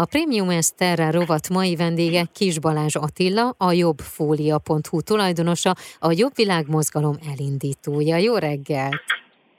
A 0.00 0.04
Premium 0.04 0.50
Esterra 0.50 1.10
rovat 1.10 1.48
mai 1.48 1.76
vendége 1.76 2.24
Kis 2.32 2.58
Balázs 2.58 2.96
Attila, 2.96 3.54
a 3.56 3.72
jobbfolia.hu 3.72 5.00
tulajdonosa, 5.02 5.74
a 5.98 6.12
Jobb 6.16 6.34
Világ 6.34 6.68
mozgalom 6.68 7.16
elindítója. 7.32 8.16
Jó 8.16 8.36
reggelt! 8.36 8.94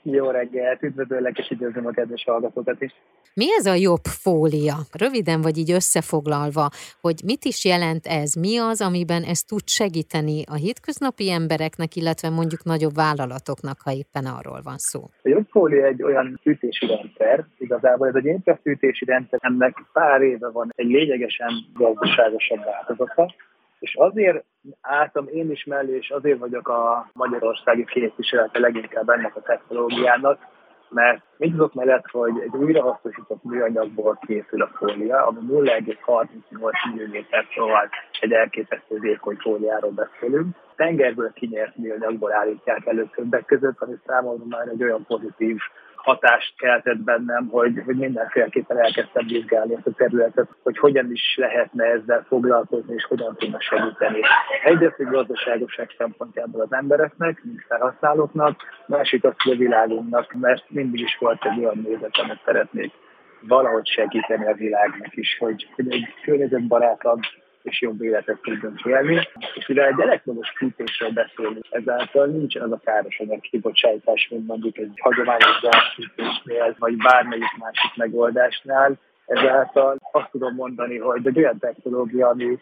Jó 0.02 0.30
reggelt, 0.30 0.82
üdvözöllek 0.82 1.38
és 1.38 1.50
üdvözlöm 1.50 1.86
a 1.86 1.90
kedves 1.90 2.24
hallgatókat 2.24 2.80
is. 2.82 2.92
Mi 3.34 3.46
ez 3.58 3.66
a 3.66 3.74
jobb 3.74 4.04
fólia? 4.04 4.76
Röviden 4.92 5.40
vagy 5.40 5.58
így 5.58 5.70
összefoglalva, 5.70 6.68
hogy 7.00 7.20
mit 7.24 7.44
is 7.44 7.64
jelent 7.64 8.06
ez? 8.06 8.34
Mi 8.34 8.58
az, 8.58 8.80
amiben 8.80 9.22
ez 9.22 9.42
tud 9.42 9.68
segíteni 9.68 10.42
a 10.46 10.54
hétköznapi 10.54 11.30
embereknek, 11.30 11.96
illetve 11.96 12.30
mondjuk 12.30 12.64
nagyobb 12.64 12.94
vállalatoknak, 12.94 13.80
ha 13.80 13.92
éppen 13.92 14.26
arról 14.26 14.60
van 14.62 14.78
szó? 14.78 15.00
A 15.22 15.39
jobb 15.52 15.62
fólia 15.62 15.86
egy 15.86 16.02
olyan 16.02 16.38
fűtési 16.42 16.86
rendszer, 16.86 17.44
igazából 17.58 18.08
ez 18.08 18.14
egy 18.14 18.24
infrafűtési 18.24 19.04
rendszer, 19.04 19.38
ennek 19.42 19.84
pár 19.92 20.22
éve 20.22 20.50
van 20.50 20.72
egy 20.74 20.86
lényegesen 20.86 21.52
gazdaságosabb 21.74 22.64
változata, 22.64 23.34
és 23.78 23.94
azért 23.94 24.44
álltam 24.80 25.28
én 25.28 25.50
is 25.50 25.64
mellé, 25.64 25.96
és 25.96 26.10
azért 26.10 26.38
vagyok 26.38 26.68
a 26.68 27.10
magyarországi 27.12 27.84
képviselete 27.84 28.58
leginkább 28.58 29.08
ennek 29.08 29.36
a 29.36 29.42
technológiának, 29.42 30.38
mert 30.88 31.22
mit 31.40 31.50
tudok 31.50 31.74
mellett, 31.74 32.10
hogy 32.10 32.32
egy 32.40 32.56
újrahasznosított 32.56 33.42
műanyagból 33.42 34.18
készül 34.26 34.62
a 34.62 34.70
fólia, 34.74 35.26
ami 35.26 35.38
0,38 35.48 36.72
mm, 36.88 37.16
szóval 37.54 37.88
egy 38.20 38.32
elképesztő 38.32 38.98
vékony 38.98 39.36
fóliáról 39.36 39.90
beszélünk. 39.90 40.56
Tengerből 40.76 41.32
kinyert 41.32 41.76
műanyagból 41.76 42.32
állítják 42.32 42.86
elő 42.86 43.10
többek 43.14 43.44
között, 43.44 43.80
ami 43.80 43.94
számomra 44.06 44.44
már 44.46 44.68
egy 44.68 44.82
olyan 44.82 45.04
pozitív 45.06 45.58
hatást 46.02 46.54
keltett 46.56 46.98
bennem, 46.98 47.48
hogy, 47.48 47.82
hogy 47.84 47.96
mindenféleképpen 47.96 48.78
elkezdtem 48.78 49.26
vizsgálni 49.26 49.74
ezt 49.74 49.86
a 49.86 49.92
területet, 49.96 50.48
hogy 50.62 50.78
hogyan 50.78 51.10
is 51.12 51.36
lehetne 51.36 51.84
ezzel 51.84 52.24
foglalkozni, 52.28 52.94
és 52.94 53.04
hogyan 53.04 53.36
tudna 53.36 53.60
segíteni. 53.60 54.20
Egyrészt 54.64 54.98
a 54.98 55.10
gazdaságoság 55.10 55.94
szempontjából 55.98 56.60
az 56.60 56.72
embereknek, 56.72 57.40
mint 57.44 57.64
felhasználóknak, 57.68 58.60
másik 58.86 59.24
az, 59.24 59.34
hogy 59.36 59.52
a 59.52 59.56
világunknak, 59.56 60.32
mert 60.32 60.70
mindig 60.70 61.00
is 61.00 61.16
volt 61.20 61.29
egy 61.40 61.58
olyan 61.58 61.86
nézet, 61.88 62.16
amit 62.18 62.40
szeretnék 62.44 62.92
valahogy 63.40 63.86
segíteni 63.86 64.46
a 64.46 64.54
világnak 64.54 65.16
is, 65.16 65.36
hogy, 65.38 65.68
hogy 65.74 65.92
egy 65.92 66.14
környezetbarátabb 66.22 67.20
és 67.62 67.80
jobb 67.80 68.02
életet 68.02 68.38
tudjunk 68.42 68.80
élni. 68.84 69.28
És 69.54 69.66
mivel 69.66 69.86
egy 69.86 70.00
elektromos 70.00 70.52
fűtésről 70.56 71.10
beszélünk, 71.10 71.66
ezáltal 71.70 72.26
nincsen 72.26 72.62
az 72.62 72.72
a 72.72 72.80
káros 72.84 73.18
anyag 73.18 73.40
kibocsátás, 73.40 74.28
mint 74.30 74.46
mondjuk 74.46 74.78
egy 74.78 74.98
hagyományos 75.00 75.60
gázfűtésnél, 75.60 76.76
vagy 76.78 76.96
bármelyik 76.96 77.56
másik 77.58 77.96
megoldásnál. 77.96 78.98
Ezáltal 79.26 79.96
azt 80.12 80.30
tudom 80.30 80.54
mondani, 80.54 80.98
hogy 80.98 81.26
egy 81.26 81.38
olyan 81.38 81.58
technológia, 81.58 82.28
ami 82.28 82.58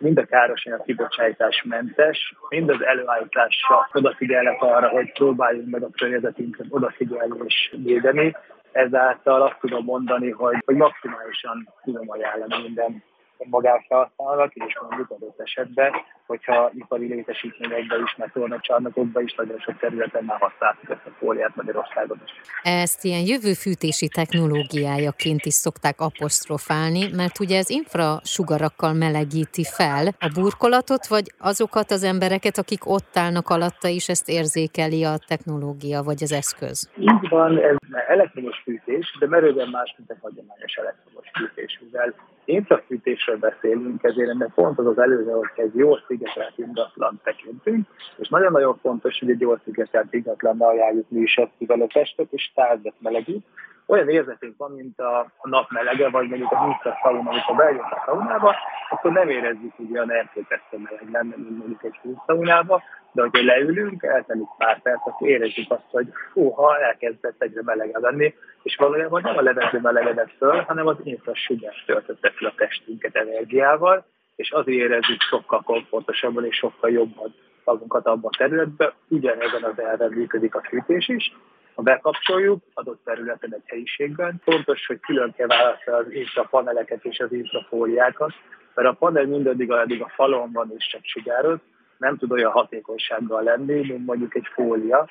mind 0.00 0.18
a 0.18 0.24
káros 0.24 0.66
anyag 0.66 0.84
kibocsátás 0.84 1.62
mentes, 1.68 2.34
mind 2.48 2.70
az 2.70 2.84
előállításra 2.84 3.88
odafigyelnek 3.92 4.62
arra, 4.62 4.88
hogy 4.88 5.12
próbáljunk 5.12 5.70
meg 5.70 5.82
a 5.82 5.90
környezetünkre 5.96 6.64
odafigyelni 6.68 7.38
és 7.44 7.74
védeni. 7.84 8.36
Ezáltal 8.72 9.42
azt 9.42 9.58
tudom 9.60 9.84
mondani, 9.84 10.30
hogy, 10.30 10.62
hogy 10.64 10.76
maximálisan 10.76 11.68
tudom 11.84 12.10
ajánlani 12.10 12.54
minden 12.62 13.02
magánfelhasználónak, 13.48 14.54
és 14.54 14.78
mondjuk 14.80 15.10
adott 15.10 15.40
esetben, 15.40 15.92
hogyha 16.26 16.70
ipari 16.74 17.06
létesítményekbe 17.06 17.96
is, 18.04 18.16
meg 18.16 18.32
csarnokokba 18.60 19.20
is 19.20 19.34
nagyon 19.34 19.58
sok 19.58 19.78
területen 19.78 20.24
már 20.24 20.40
használtuk 20.40 20.90
ezt 20.90 21.06
a 21.06 21.10
fóliát 21.18 21.56
Magyarországon 21.56 22.22
is. 22.24 22.32
Ezt 22.62 23.04
ilyen 23.04 23.26
jövőfűtési 23.26 24.08
technológiájaként 24.08 25.44
is 25.44 25.54
szokták 25.54 26.00
apostrofálni, 26.00 27.10
mert 27.14 27.40
ugye 27.40 27.58
ez 27.58 27.70
infrasugarakkal 27.70 28.92
melegíti 28.92 29.64
fel 29.64 30.06
a 30.18 30.30
burkolatot, 30.34 31.06
vagy 31.06 31.32
azokat 31.38 31.90
az 31.90 32.02
embereket, 32.02 32.58
akik 32.58 32.90
ott 32.90 33.16
állnak 33.16 33.48
alatta, 33.48 33.88
és 33.88 34.08
ezt 34.08 34.28
érzékeli 34.28 35.04
a 35.04 35.18
technológia 35.26 36.02
vagy 36.02 36.22
az 36.22 36.32
eszköz. 36.32 36.90
Így 36.98 37.28
van, 37.28 37.58
ez 37.58 37.76
elektromos 38.08 38.60
fűtés, 38.64 39.16
de 39.18 39.26
merőben 39.26 39.68
más, 39.68 39.94
mint 39.96 40.10
egy 40.10 40.18
hagyományos 40.20 40.74
elektromos 40.74 41.26
fűtés, 41.38 41.80
mivel 41.82 42.14
infrafűtésről 42.50 43.36
beszélünk, 43.36 44.02
ezért 44.02 44.28
ennek 44.28 44.54
pont 44.54 44.78
az 44.78 44.98
előző, 44.98 45.30
hogy 45.30 45.48
egy 45.54 45.74
jó 45.74 45.96
szigetelt 46.06 46.58
ingatlan 46.58 47.20
tekintünk, 47.24 47.86
és 48.16 48.28
nagyon-nagyon 48.28 48.78
fontos, 48.82 49.18
hogy 49.18 49.30
egy 49.30 49.40
jó 49.40 49.56
szigetelt 49.64 50.14
ingatlan 50.14 50.60
ajánljuk 50.60 51.10
mi 51.10 51.20
is 51.20 51.36
ezt, 51.36 51.52
mivel 51.58 51.80
a 51.80 51.86
testet 51.86 52.32
és 52.32 52.52
tárgyat 52.54 52.94
melegít, 52.98 53.46
olyan 53.90 54.08
érzetünk 54.08 54.54
van, 54.56 54.72
mint 54.72 54.98
a, 54.98 55.18
a 55.18 55.48
nap 55.48 55.70
melege, 55.70 56.08
vagy 56.08 56.28
mondjuk 56.28 56.52
a 56.52 56.66
vízre 56.66 56.98
szauna, 57.02 57.30
amikor 57.30 57.56
bejön 57.56 57.80
a 57.80 58.02
szaunába, 58.06 58.54
akkor 58.90 59.12
nem 59.12 59.28
érezzük 59.28 59.72
hogy 59.76 59.90
olyan 59.92 60.12
elképesztő 60.12 60.78
meleg 60.78 61.10
lenne, 61.12 61.34
mint 61.36 61.58
mondjuk 61.58 61.84
egy 61.84 61.98
vízszaunába, 62.02 62.82
de 63.12 63.22
hogyha 63.22 63.44
leülünk, 63.44 64.02
eltelik 64.02 64.48
pár 64.58 64.82
perc, 64.82 65.06
akkor 65.06 65.28
érezzük 65.28 65.70
azt, 65.70 65.90
hogy 65.90 66.06
hú, 66.32 66.50
ha 66.50 66.80
elkezdett 66.80 67.42
egyre 67.42 67.60
melegebb 67.64 68.02
lenni, 68.02 68.34
és 68.62 68.76
valójában 68.76 69.20
nem 69.24 69.36
a 69.36 69.42
levegő 69.42 69.80
melegedett 69.80 70.32
föl, 70.38 70.60
hanem 70.60 70.86
az 70.86 70.96
infrasugár 71.02 71.74
töltötte 71.86 72.30
fel 72.30 72.48
a 72.48 72.54
testünket 72.56 73.16
energiával, 73.16 74.04
és 74.36 74.50
azért 74.50 74.78
érezzük 74.78 75.20
sokkal 75.20 75.60
komfortosabban 75.60 76.44
és 76.44 76.56
sokkal 76.56 76.90
jobban 76.90 77.34
magunkat 77.64 78.06
abban 78.06 78.30
a 78.32 78.36
területben. 78.38 78.92
Ugyanezen 79.08 79.62
az 79.62 79.78
elven 79.78 80.10
működik 80.10 80.54
a 80.54 80.62
fűtés 80.68 81.08
is, 81.08 81.32
ha 81.80 81.86
bekapcsoljuk 81.86 82.62
adott 82.74 83.00
területen 83.04 83.54
egy 83.54 83.62
helyiségben, 83.66 84.40
fontos, 84.44 84.86
hogy 84.86 85.00
külön 85.00 85.32
kell 85.36 85.46
választani 85.46 86.26
az 86.34 86.46
paneleket 86.50 87.04
és 87.04 87.18
az 87.18 87.32
infrafóliákat, 87.32 88.32
mert 88.74 88.88
a 88.88 88.92
panel 88.92 89.26
mindaddig, 89.26 89.72
addig 89.72 90.02
a 90.02 90.12
falon 90.14 90.52
van 90.52 90.72
és 90.76 90.86
csak 90.86 91.00
sugároz, 91.04 91.58
nem 91.98 92.16
tud 92.16 92.32
olyan 92.32 92.50
hatékonysággal 92.50 93.42
lenni, 93.42 93.74
mint 93.74 94.06
mondjuk 94.06 94.34
egy 94.34 94.46
fólia, 94.52 95.08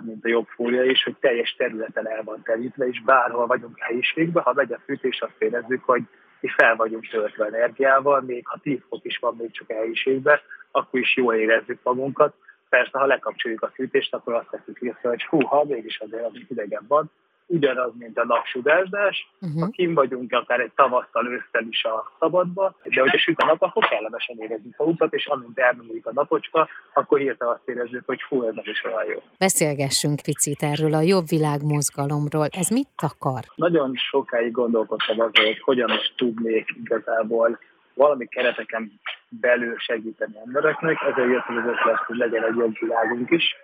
mint 0.00 0.24
a 0.24 0.28
jobb 0.28 0.46
fólia 0.46 0.84
is, 0.84 1.02
hogy 1.02 1.16
teljes 1.20 1.54
területen 1.58 2.08
el 2.08 2.22
van 2.24 2.42
terítve, 2.42 2.86
és 2.88 3.02
bárhol 3.02 3.46
vagyunk 3.46 3.78
helyiségben, 3.78 4.42
ha 4.42 4.52
megy 4.52 4.72
a 4.72 4.80
fűtés, 4.84 5.20
azt 5.20 5.42
érezzük, 5.42 5.84
hogy 5.84 6.02
mi 6.40 6.48
fel 6.48 6.76
vagyunk 6.76 7.08
töltve 7.08 7.46
energiával, 7.46 8.20
még 8.20 8.46
ha 8.46 8.58
10 8.62 8.78
fok 8.88 9.04
is 9.04 9.18
van 9.18 9.36
még 9.38 9.50
csak 9.50 9.70
a 9.70 9.74
helyiségben, 9.74 10.38
akkor 10.70 11.00
is 11.00 11.16
jól 11.16 11.34
érezzük 11.34 11.78
magunkat, 11.82 12.34
persze, 12.70 12.98
ha 12.98 13.06
lekapcsoljuk 13.06 13.62
a 13.62 13.70
fűtést, 13.74 14.14
akkor 14.14 14.34
azt 14.34 14.50
tesszük 14.50 14.80
észre, 14.80 15.08
hogy 15.08 15.24
hú, 15.24 15.40
ha 15.40 15.64
mégis 15.64 15.98
azért 15.98 16.24
az 16.24 16.32
idegen 16.48 16.84
van, 16.88 17.10
ugyanaz, 17.50 17.92
mint 17.98 18.18
a 18.18 18.24
napsugárzás. 18.24 19.30
Uh-huh. 19.40 19.60
Ha 19.60 19.68
kim 19.68 19.94
vagyunk 19.94 20.32
akár 20.32 20.60
egy 20.60 20.72
tavasszal, 20.74 21.26
ősszel 21.26 21.66
is 21.70 21.84
a 21.84 22.12
szabadba, 22.18 22.74
de 22.82 23.00
hogyha 23.00 23.18
süt 23.18 23.40
a 23.40 23.46
nap, 23.46 23.62
akkor 23.62 23.88
kellemesen 23.88 24.36
érezzük 24.38 24.74
a 24.76 24.84
utat, 24.84 25.14
és 25.14 25.26
amint 25.26 25.58
elmúlik 25.58 26.06
a 26.06 26.12
napocska, 26.12 26.68
akkor 26.94 27.18
hirtelen 27.18 27.54
azt 27.54 27.68
érezzük, 27.68 28.02
hogy 28.06 28.22
hú, 28.22 28.42
ez 28.42 28.54
nem 28.54 28.64
is 28.66 28.84
olyan 28.84 29.04
jó. 29.04 29.22
Beszélgessünk 29.38 30.20
picit 30.22 30.62
erről 30.62 30.94
a 30.94 31.00
jobb 31.00 31.26
világ 31.28 31.62
mozgalomról. 31.62 32.46
Ez 32.50 32.68
mit 32.68 32.88
akar? 32.96 33.42
Nagyon 33.54 33.92
sokáig 33.94 34.52
gondolkodtam 34.52 35.20
azon, 35.20 35.44
hogy 35.44 35.60
hogyan 35.60 35.90
is 35.90 36.12
tudnék 36.16 36.68
igazából 36.84 37.58
valami 37.94 38.26
kereteken 38.26 39.00
belül 39.30 39.78
segíteni 39.78 40.38
embereknek, 40.44 40.96
ezért 41.00 41.30
jött 41.30 41.48
az 41.48 41.66
ötlet, 41.66 41.98
hogy 42.06 42.16
legyen 42.16 42.44
egy 42.44 42.56
jobb 42.56 42.78
világunk 42.80 43.30
is. 43.30 43.56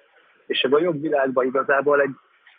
És 0.46 0.60
ebben 0.60 0.80
a 0.80 0.82
jobb 0.82 1.00
világban 1.00 1.46
igazából 1.46 2.00
egy, 2.00 2.14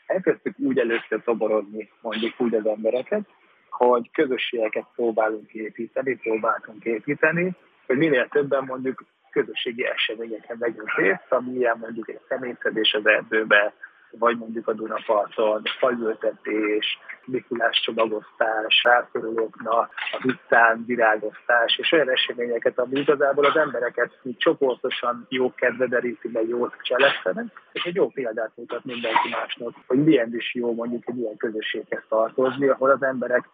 elkezdtük 0.06 0.60
úgy 0.60 0.80
először 0.80 1.22
toborozni 1.24 1.90
mondjuk 2.02 2.34
úgy 2.38 2.56
az 2.56 2.66
embereket, 2.66 3.28
hogy 3.70 4.12
közösségeket 4.12 4.86
próbálunk 4.96 5.54
építeni, 5.54 6.16
próbáltunk 6.16 6.84
építeni, 6.84 7.56
hogy 7.86 7.98
minél 7.98 8.28
többen 8.28 8.64
mondjuk 8.64 9.06
közösségi 9.32 9.86
eseményeken 9.86 10.58
vegyünk 10.60 10.96
részt, 10.96 11.26
ami 11.30 11.52
ilyen 11.52 11.78
mondjuk 11.80 12.10
egy 12.10 12.20
személyszedés 12.28 12.94
az 12.94 13.08
erdőbe, 13.08 13.74
vagy 14.12 14.38
mondjuk 14.38 14.68
a 14.68 14.74
Dunaparton, 14.74 15.62
fajültetés, 15.80 16.98
Mikulás 17.26 17.80
csomagosztás, 17.82 18.84
rászorulóknak, 18.84 19.92
a 20.12 20.20
vitán 20.22 20.84
virágoztás, 20.86 21.78
és 21.78 21.92
olyan 21.92 22.10
eseményeket, 22.10 22.80
ami 22.80 23.00
igazából 23.00 23.46
az 23.46 23.56
embereket 23.56 24.20
így 24.24 24.38
csoportosan 24.38 25.26
jó 25.30 25.54
kedve 25.54 25.88
deríti, 25.88 26.30
meg 26.34 26.48
jót 26.48 26.76
cselekszenek, 26.82 27.46
és 27.72 27.84
egy 27.84 27.96
jó 27.96 28.08
példát 28.08 28.52
mutat 28.56 28.86
mindenki 28.86 29.30
másnak, 29.30 29.74
hogy 29.88 30.04
milyen 30.04 30.36
is 30.36 30.54
jó 30.54 30.74
mondjuk 30.74 31.04
egy 31.06 31.18
ilyen 31.18 31.38
közösséghez 31.38 32.04
tartozni, 32.10 32.68
ahol 32.68 32.90
az 32.90 33.04
emberek 33.04 33.50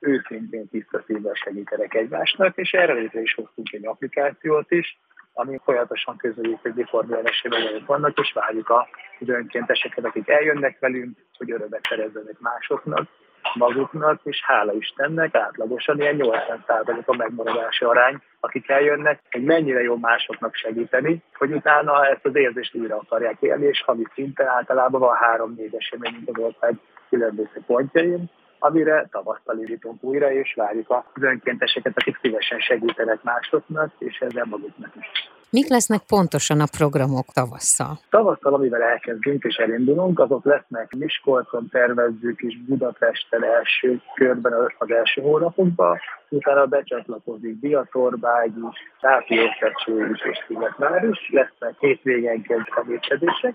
őszintén 0.00 0.68
tiszta 0.68 1.02
szívvel 1.06 1.34
segítenek 1.34 1.94
egymásnak, 1.94 2.56
és 2.56 2.70
erre 2.70 2.92
létre 2.92 3.20
is 3.20 3.34
hoztunk 3.34 3.72
egy 3.72 3.86
applikációt 3.86 4.70
is, 4.70 4.98
ami 5.38 5.60
folyamatosan 5.64 6.16
közöljük, 6.16 6.58
hogy 6.62 6.72
mikor 6.74 7.20
események 7.24 7.86
vannak, 7.86 8.18
és 8.18 8.32
várjuk 8.32 8.68
a 8.68 8.88
önkénteseket, 9.26 10.04
akik 10.04 10.28
eljönnek 10.28 10.78
velünk, 10.78 11.18
hogy 11.38 11.50
örömet 11.50 11.86
szerezzenek 11.88 12.38
másoknak, 12.38 13.08
maguknak, 13.54 14.20
és 14.24 14.42
hála 14.44 14.72
Istennek 14.72 15.34
átlagosan 15.34 16.00
ilyen 16.00 16.16
80% 16.18 17.04
a 17.04 17.16
megmaradási 17.16 17.84
arány, 17.84 18.18
akik 18.40 18.68
eljönnek, 18.68 19.20
hogy 19.30 19.42
mennyire 19.42 19.82
jó 19.82 19.96
másoknak 19.96 20.54
segíteni, 20.54 21.22
hogy 21.34 21.52
utána 21.52 22.06
ezt 22.06 22.26
az 22.26 22.36
érzést 22.36 22.74
újra 22.74 22.96
akarják 22.96 23.36
élni, 23.40 23.66
és 23.66 23.82
havi 23.82 24.06
szinten 24.14 24.46
általában 24.46 25.00
van 25.00 25.16
három-négy 25.16 25.74
esemény, 25.74 26.12
mint 26.12 26.28
az 26.28 26.42
ország 26.42 26.74
különböző 27.08 27.62
pontjain, 27.66 28.30
amire 28.58 29.08
tavasztal 29.10 29.58
indítunk 29.58 30.02
újra, 30.02 30.32
és 30.32 30.54
várjuk 30.54 30.90
az 30.90 31.22
önkénteseket, 31.22 31.92
akik 31.96 32.18
szívesen 32.22 32.58
segítenek 32.58 33.22
másoknak, 33.22 33.92
és 33.98 34.18
ezzel 34.18 34.44
maguknak 34.44 34.94
is. 34.94 35.06
Mik 35.50 35.68
lesznek 35.68 36.02
pontosan 36.06 36.60
a 36.60 36.64
programok 36.78 37.26
tavasszal? 37.32 37.98
Tavasszal, 38.10 38.54
amivel 38.54 38.82
elkezdünk 38.82 39.44
és 39.44 39.56
elindulunk, 39.56 40.20
azok 40.20 40.44
lesznek 40.44 40.94
Miskolcon 40.96 41.68
tervezzük 41.68 42.42
is 42.42 42.58
Budapesten 42.66 43.44
első 43.44 44.00
körben 44.14 44.52
az 44.78 44.90
első 44.90 45.22
hónapokban, 45.22 45.98
utána 46.28 46.66
becsatlakozik 46.66 47.60
Biatorbágy 47.60 48.52
is, 48.70 48.78
Tápiószecső 49.00 50.10
is 50.12 50.20
és 50.24 50.38
Szigetvár 50.46 51.04
is, 51.04 51.30
lesznek 51.30 51.74
hétvégenként 51.78 52.72
szemétsedések, 52.74 53.54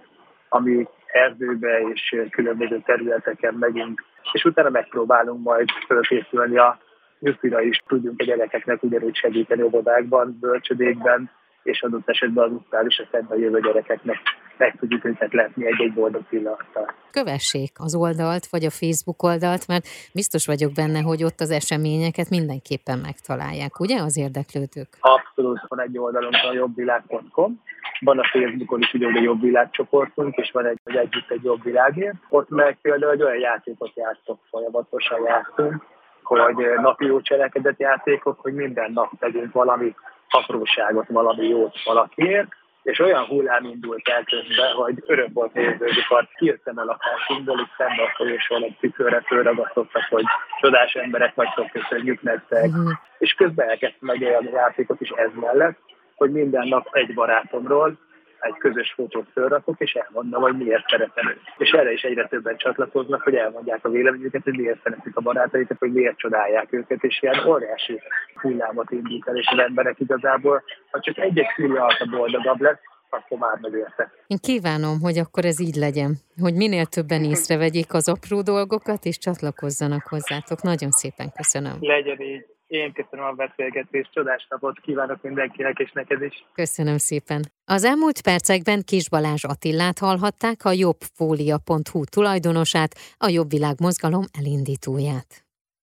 ami 0.50 0.88
erdőbe 1.06 1.80
és 1.94 2.16
különböző 2.30 2.82
területeken 2.86 3.54
megyünk, 3.54 4.04
és 4.32 4.44
utána 4.44 4.70
megpróbálunk 4.70 5.44
majd 5.44 5.70
fölkészülni 5.88 6.58
a 6.58 6.78
nyugdíjra 7.20 7.62
is, 7.62 7.82
tudjunk 7.88 8.22
a 8.22 8.24
gyerekeknek 8.24 8.84
ugyanúgy 8.84 9.16
segíteni 9.16 9.62
óvodákban, 9.62 10.38
bölcsödékben, 10.40 11.30
és 11.64 11.82
adott 11.82 12.10
esetben 12.10 12.44
az 12.44 12.52
utcán 12.52 12.86
is 12.86 13.00
a 13.00 13.08
szemben 13.12 13.40
jövő 13.40 13.60
gyerekeknek 13.60 14.18
meg 14.62 14.76
tudjuk 14.80 15.06
őket 15.06 15.34
letni 15.34 15.66
egy-egy 15.66 15.94
boldog 15.94 16.24
pillanattal. 16.30 16.86
Kövessék 17.12 17.72
az 17.86 17.96
oldalt, 17.96 18.46
vagy 18.54 18.66
a 18.66 18.78
Facebook 18.82 19.24
oldalt, 19.24 19.68
mert 19.68 19.86
biztos 20.14 20.46
vagyok 20.46 20.72
benne, 20.72 21.00
hogy 21.10 21.24
ott 21.24 21.40
az 21.40 21.52
eseményeket 21.52 22.30
mindenképpen 22.30 23.00
megtalálják, 23.10 23.80
ugye 23.80 23.98
az 24.08 24.18
érdeklődők? 24.18 24.92
Abszolút, 25.00 25.60
van 25.68 25.82
egy 25.82 25.98
oldalunk 25.98 26.36
a 26.50 26.54
jobbvilág.com, 26.54 27.62
van 28.00 28.20
a 28.20 28.28
Facebookon 28.32 28.80
is 28.80 28.94
ugye 28.94 29.08
a 29.08 29.22
jobb 29.22 29.42
világ 29.42 29.70
csoportunk, 29.72 30.36
és 30.36 30.52
van 30.52 30.66
egy, 30.66 30.80
egy 30.84 30.96
együtt 30.96 31.32
egy 31.32 31.44
jobb 31.44 31.64
világért. 31.64 32.16
Ott 32.30 32.50
meg 32.50 32.78
például 32.82 33.12
egy 33.12 33.24
olyan 33.24 33.40
játékot 33.40 33.92
játszok, 33.96 34.40
folyamatosan 34.50 35.24
játszunk, 35.24 35.86
hogy 36.24 36.56
napi 36.82 37.06
jó 37.06 37.22
cselekedett 37.22 37.80
játékok, 37.80 38.40
hogy 38.40 38.54
minden 38.54 38.92
nap 38.92 39.10
tegyünk 39.20 39.54
valami 39.54 39.96
apróságot, 40.30 41.08
valami 41.08 41.48
jót 41.48 41.84
valakiért, 41.84 42.50
és 42.84 43.00
olyan 43.00 43.26
hullám 43.26 43.66
indult 43.66 44.08
el 44.08 44.24
közben, 44.24 44.74
hogy 44.74 45.04
öröm 45.06 45.34
volt 45.34 45.54
néződik, 45.54 46.06
kijöttem 46.38 46.78
a 46.78 46.84
lakásunkból, 46.84 47.60
itt 47.60 47.74
szembe 47.78 48.04
a 48.04 48.14
folyosón 48.16 48.64
egy 48.64 48.78
tükörre 48.80 49.22
fölragasztottak, 49.22 50.04
hogy 50.10 50.24
csodás 50.60 50.94
emberek 50.94 51.36
vagytok, 51.36 51.72
köszönjük 51.72 52.22
nektek. 52.22 52.66
Uh-huh. 52.66 52.92
És 53.18 53.34
közben 53.34 53.70
elkezdtem 53.70 54.10
meg 54.18 54.22
a 54.22 54.50
játékot 54.54 55.02
is 55.02 55.10
ez 55.10 55.30
mellett, 55.34 55.80
hogy 56.16 56.32
minden 56.32 56.68
nap 56.68 56.88
egy 56.92 57.14
barátomról 57.14 57.98
egy 58.42 58.58
közös 58.58 58.94
fotót 58.96 59.28
felrakok, 59.34 59.80
és 59.80 59.94
elmondom, 59.94 60.42
hogy 60.42 60.58
miért 60.58 60.90
szeretem 60.90 61.28
őt. 61.28 61.42
És 61.58 61.70
erre 61.72 61.92
is 61.92 62.02
egyre 62.02 62.28
többen 62.28 62.58
csatlakoznak, 62.58 63.22
hogy 63.22 63.36
elmondják 63.36 63.86
a 63.86 63.90
véleményüket, 63.90 64.44
hogy 64.44 64.58
miért 64.58 64.82
szeretik 64.84 65.16
a 65.16 65.22
barátaikat, 65.22 65.78
hogy 65.78 65.92
miért 65.92 66.18
csodálják 66.18 66.74
őket, 66.74 67.04
és 67.04 67.22
ilyen 67.22 67.48
óriási 67.48 68.02
hullámot 68.42 68.92
indít 68.92 69.28
el, 69.28 69.38
és 69.38 69.48
az 69.52 69.60
emberek 69.60 70.00
igazából, 70.00 70.64
ha 70.92 71.00
csak 71.00 71.18
egy-egy 71.18 71.54
pillanat 71.56 72.10
boldogabb 72.10 72.60
lesz, 72.60 72.80
akkor 73.10 73.38
már 73.38 73.58
megérte. 73.62 74.12
Én 74.28 74.38
kívánom, 74.42 75.00
hogy 75.00 75.18
akkor 75.18 75.46
ez 75.46 75.60
így 75.60 75.76
legyen, 75.76 76.12
hogy 76.42 76.54
minél 76.54 76.86
többen 76.86 77.24
észrevegyék 77.24 77.94
az 77.94 78.10
apró 78.10 78.42
dolgokat, 78.42 79.06
és 79.06 79.18
csatlakozzanak 79.18 80.08
hozzátok. 80.08 80.62
Nagyon 80.62 80.90
szépen 80.90 81.32
köszönöm. 81.36 81.78
Legyen 81.80 82.22
így. 82.22 82.46
Én 82.72 82.94
köszönöm 82.94 83.26
a 83.26 83.32
beszélgetést, 83.32 84.12
csodás 84.12 84.48
napot 84.50 84.80
kívánok 84.80 85.22
mindenkinek 85.22 85.80
és 85.80 85.92
neked 85.92 86.22
is. 86.22 86.46
Köszönöm 86.54 86.98
szépen. 86.98 87.42
Az 87.66 87.84
elmúlt 87.84 88.22
percekben 88.22 88.82
Kis 88.86 89.10
Balázs 89.10 89.44
Attillát 89.44 90.00
hallhatták, 90.00 90.66
a 90.66 90.72
jobbfólia.hu 90.72 92.04
tulajdonosát, 92.06 92.96
a 93.18 93.30
Jobb 93.30 93.50
Világ 93.50 93.76
mozgalom 93.80 94.24
elindítóját. 94.40 95.51